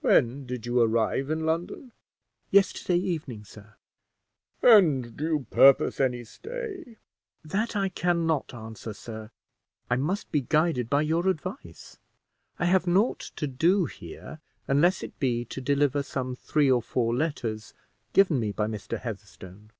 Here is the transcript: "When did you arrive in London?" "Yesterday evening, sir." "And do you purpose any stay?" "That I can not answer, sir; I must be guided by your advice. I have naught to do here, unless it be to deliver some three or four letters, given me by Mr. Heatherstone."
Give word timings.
"When 0.00 0.44
did 0.44 0.66
you 0.66 0.80
arrive 0.80 1.30
in 1.30 1.46
London?" 1.46 1.92
"Yesterday 2.50 2.96
evening, 2.98 3.44
sir." 3.44 3.76
"And 4.60 5.16
do 5.16 5.22
you 5.24 5.46
purpose 5.52 6.00
any 6.00 6.24
stay?" 6.24 6.96
"That 7.44 7.76
I 7.76 7.88
can 7.88 8.26
not 8.26 8.52
answer, 8.52 8.92
sir; 8.92 9.30
I 9.88 9.94
must 9.94 10.32
be 10.32 10.40
guided 10.40 10.90
by 10.90 11.02
your 11.02 11.28
advice. 11.28 11.96
I 12.58 12.64
have 12.64 12.88
naught 12.88 13.30
to 13.36 13.46
do 13.46 13.84
here, 13.84 14.40
unless 14.66 15.04
it 15.04 15.16
be 15.20 15.44
to 15.44 15.60
deliver 15.60 16.02
some 16.02 16.34
three 16.34 16.68
or 16.68 16.82
four 16.82 17.14
letters, 17.14 17.72
given 18.12 18.40
me 18.40 18.50
by 18.50 18.66
Mr. 18.66 18.98
Heatherstone." 18.98 19.70